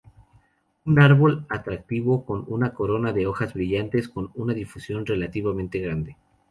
[0.85, 6.17] Un árbol atractivo con una corona de hojas brillantes con una difusión relativamente grande.